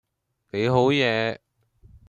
[0.49, 1.37] 你好嘢